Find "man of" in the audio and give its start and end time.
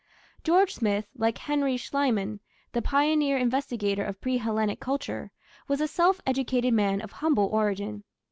6.73-7.11